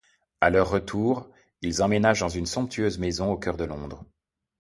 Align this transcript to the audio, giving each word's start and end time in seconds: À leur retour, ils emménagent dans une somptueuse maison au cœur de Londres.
À 0.39 0.49
leur 0.49 0.71
retour, 0.71 1.29
ils 1.61 1.83
emménagent 1.83 2.21
dans 2.21 2.27
une 2.27 2.47
somptueuse 2.47 2.97
maison 2.97 3.31
au 3.31 3.37
cœur 3.37 3.55
de 3.55 3.65
Londres. 3.65 4.03